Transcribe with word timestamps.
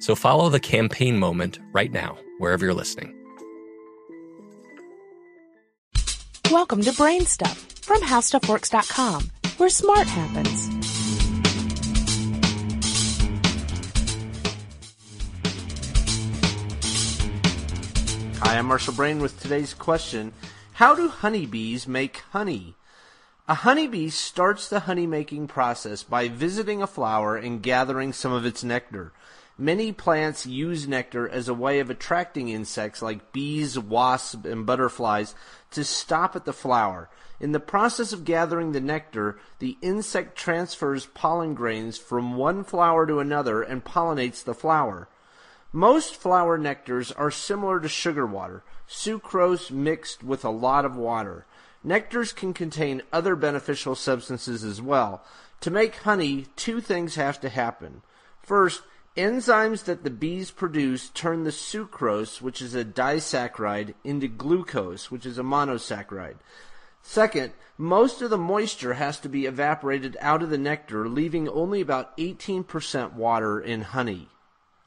So 0.00 0.14
follow 0.14 0.48
the 0.48 0.60
campaign 0.60 1.18
moment 1.18 1.58
right 1.72 1.92
now, 1.92 2.18
wherever 2.38 2.64
you're 2.64 2.74
listening. 2.74 3.14
Welcome 6.50 6.82
to 6.82 6.92
Brain 6.92 7.24
Stuff 7.26 7.58
from 7.82 8.00
HowStuffWorks.com, 8.02 9.30
where 9.56 9.68
smart 9.68 10.06
happens. 10.06 10.68
Hi, 18.40 18.58
I'm 18.58 18.66
Marshall 18.66 18.94
Brain 18.94 19.20
with 19.20 19.40
today's 19.40 19.74
question 19.74 20.32
How 20.74 20.94
do 20.94 21.08
honeybees 21.08 21.88
make 21.88 22.18
honey? 22.30 22.76
A 23.48 23.54
honeybee 23.54 24.10
starts 24.10 24.68
the 24.68 24.80
honey 24.80 25.06
making 25.06 25.48
process 25.48 26.02
by 26.02 26.28
visiting 26.28 26.82
a 26.82 26.86
flower 26.86 27.36
and 27.36 27.62
gathering 27.62 28.12
some 28.12 28.32
of 28.32 28.46
its 28.46 28.62
nectar. 28.62 29.12
Many 29.56 29.92
plants 29.92 30.46
use 30.46 30.88
nectar 30.88 31.28
as 31.28 31.48
a 31.48 31.54
way 31.54 31.78
of 31.78 31.88
attracting 31.88 32.48
insects 32.48 33.00
like 33.00 33.32
bees, 33.32 33.78
wasps, 33.78 34.44
and 34.44 34.66
butterflies 34.66 35.34
to 35.70 35.84
stop 35.84 36.34
at 36.34 36.44
the 36.44 36.52
flower. 36.52 37.08
In 37.38 37.52
the 37.52 37.60
process 37.60 38.12
of 38.12 38.24
gathering 38.24 38.72
the 38.72 38.80
nectar, 38.80 39.38
the 39.60 39.76
insect 39.80 40.36
transfers 40.36 41.06
pollen 41.06 41.54
grains 41.54 41.98
from 41.98 42.36
one 42.36 42.64
flower 42.64 43.06
to 43.06 43.20
another 43.20 43.62
and 43.62 43.84
pollinates 43.84 44.42
the 44.42 44.54
flower. 44.54 45.08
Most 45.72 46.16
flower 46.16 46.58
nectars 46.58 47.12
are 47.16 47.30
similar 47.30 47.78
to 47.80 47.88
sugar 47.88 48.26
water, 48.26 48.64
sucrose 48.88 49.70
mixed 49.70 50.24
with 50.24 50.44
a 50.44 50.50
lot 50.50 50.84
of 50.84 50.96
water. 50.96 51.46
Nectars 51.84 52.34
can 52.34 52.54
contain 52.54 53.02
other 53.12 53.36
beneficial 53.36 53.94
substances 53.94 54.64
as 54.64 54.80
well. 54.80 55.24
To 55.60 55.70
make 55.70 55.96
honey, 55.96 56.46
two 56.56 56.80
things 56.80 57.16
have 57.16 57.40
to 57.40 57.48
happen. 57.48 58.02
First, 58.40 58.82
Enzymes 59.16 59.84
that 59.84 60.02
the 60.02 60.10
bees 60.10 60.50
produce 60.50 61.08
turn 61.10 61.44
the 61.44 61.50
sucrose, 61.50 62.40
which 62.40 62.60
is 62.60 62.74
a 62.74 62.84
disaccharide, 62.84 63.94
into 64.02 64.26
glucose, 64.26 65.08
which 65.08 65.24
is 65.24 65.38
a 65.38 65.42
monosaccharide. 65.42 66.38
Second, 67.00 67.52
most 67.78 68.22
of 68.22 68.30
the 68.30 68.38
moisture 68.38 68.94
has 68.94 69.20
to 69.20 69.28
be 69.28 69.46
evaporated 69.46 70.16
out 70.20 70.42
of 70.42 70.50
the 70.50 70.58
nectar, 70.58 71.08
leaving 71.08 71.48
only 71.48 71.80
about 71.80 72.16
18% 72.16 73.12
water 73.12 73.60
in 73.60 73.82
honey. 73.82 74.28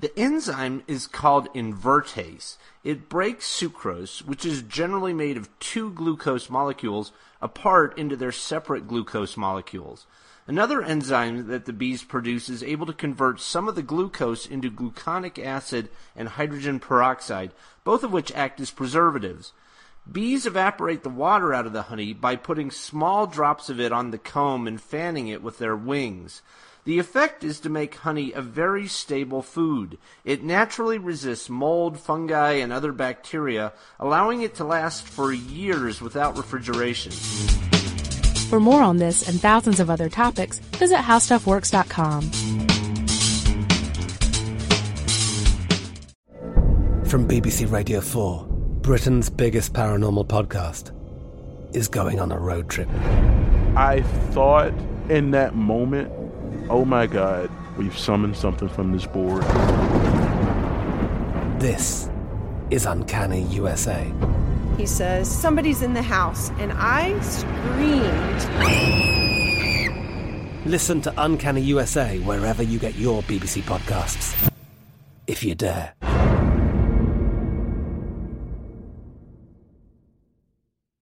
The 0.00 0.18
enzyme 0.18 0.82
is 0.88 1.06
called 1.06 1.48
invertase. 1.54 2.56
It 2.82 3.08
breaks 3.08 3.46
sucrose, 3.46 4.24
which 4.24 4.44
is 4.44 4.62
generally 4.62 5.12
made 5.12 5.36
of 5.36 5.56
two 5.60 5.92
glucose 5.92 6.50
molecules, 6.50 7.12
apart 7.40 7.96
into 7.96 8.16
their 8.16 8.32
separate 8.32 8.88
glucose 8.88 9.36
molecules. 9.36 10.06
Another 10.48 10.80
enzyme 10.80 11.48
that 11.48 11.64
the 11.64 11.72
bees 11.72 12.04
produce 12.04 12.48
is 12.48 12.62
able 12.62 12.86
to 12.86 12.92
convert 12.92 13.40
some 13.40 13.66
of 13.66 13.74
the 13.74 13.82
glucose 13.82 14.46
into 14.46 14.70
gluconic 14.70 15.44
acid 15.44 15.88
and 16.14 16.28
hydrogen 16.28 16.78
peroxide, 16.78 17.50
both 17.82 18.04
of 18.04 18.12
which 18.12 18.30
act 18.32 18.60
as 18.60 18.70
preservatives. 18.70 19.52
Bees 20.10 20.46
evaporate 20.46 21.02
the 21.02 21.08
water 21.08 21.52
out 21.52 21.66
of 21.66 21.72
the 21.72 21.82
honey 21.82 22.12
by 22.12 22.36
putting 22.36 22.70
small 22.70 23.26
drops 23.26 23.68
of 23.68 23.80
it 23.80 23.90
on 23.90 24.12
the 24.12 24.18
comb 24.18 24.68
and 24.68 24.80
fanning 24.80 25.26
it 25.26 25.42
with 25.42 25.58
their 25.58 25.74
wings. 25.74 26.42
The 26.84 27.00
effect 27.00 27.42
is 27.42 27.58
to 27.60 27.68
make 27.68 27.96
honey 27.96 28.30
a 28.30 28.40
very 28.40 28.86
stable 28.86 29.42
food. 29.42 29.98
It 30.24 30.44
naturally 30.44 30.98
resists 30.98 31.50
mold, 31.50 31.98
fungi, 31.98 32.52
and 32.52 32.72
other 32.72 32.92
bacteria, 32.92 33.72
allowing 33.98 34.42
it 34.42 34.54
to 34.56 34.64
last 34.64 35.08
for 35.08 35.32
years 35.32 36.00
without 36.00 36.36
refrigeration. 36.36 37.10
For 38.48 38.60
more 38.60 38.80
on 38.80 38.98
this 38.98 39.28
and 39.28 39.40
thousands 39.40 39.80
of 39.80 39.90
other 39.90 40.08
topics, 40.08 40.60
visit 40.78 40.98
HowStuffWorks.com. 40.98 42.22
From 47.06 47.26
BBC 47.26 47.68
Radio 47.70 48.00
4, 48.00 48.46
Britain's 48.82 49.30
biggest 49.30 49.72
paranormal 49.72 50.28
podcast 50.28 50.92
is 51.74 51.88
going 51.88 52.20
on 52.20 52.30
a 52.30 52.38
road 52.38 52.70
trip. 52.70 52.88
I 53.74 54.02
thought 54.30 54.72
in 55.08 55.32
that 55.32 55.56
moment, 55.56 56.12
oh 56.70 56.84
my 56.84 57.08
God, 57.08 57.50
we've 57.76 57.98
summoned 57.98 58.36
something 58.36 58.68
from 58.68 58.92
this 58.92 59.06
board. 59.06 59.42
This 61.60 62.08
is 62.70 62.86
Uncanny 62.86 63.42
USA. 63.42 64.12
He 64.76 64.86
says, 64.86 65.30
Somebody's 65.30 65.82
in 65.82 65.94
the 65.94 66.02
house, 66.02 66.50
and 66.58 66.72
I 66.74 67.18
screamed. 67.20 68.46
Listen 70.66 71.00
to 71.02 71.14
Uncanny 71.16 71.62
USA 71.62 72.18
wherever 72.20 72.62
you 72.62 72.78
get 72.78 72.96
your 72.96 73.22
BBC 73.22 73.62
podcasts, 73.62 74.50
if 75.26 75.42
you 75.42 75.54
dare. 75.54 75.94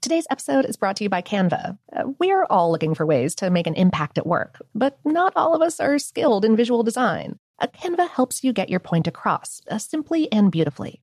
Today's 0.00 0.26
episode 0.30 0.64
is 0.64 0.76
brought 0.76 0.96
to 0.96 1.04
you 1.04 1.10
by 1.10 1.20
Canva. 1.20 1.76
Uh, 1.92 2.02
we're 2.18 2.44
all 2.48 2.72
looking 2.72 2.94
for 2.94 3.04
ways 3.04 3.34
to 3.36 3.50
make 3.50 3.66
an 3.66 3.74
impact 3.74 4.16
at 4.16 4.26
work, 4.26 4.60
but 4.74 4.98
not 5.04 5.34
all 5.36 5.54
of 5.54 5.60
us 5.60 5.78
are 5.78 5.98
skilled 5.98 6.44
in 6.44 6.56
visual 6.56 6.82
design. 6.82 7.38
Uh, 7.58 7.66
Canva 7.66 8.08
helps 8.08 8.42
you 8.42 8.52
get 8.54 8.70
your 8.70 8.80
point 8.80 9.06
across, 9.06 9.60
uh, 9.70 9.76
simply 9.76 10.32
and 10.32 10.50
beautifully. 10.50 11.02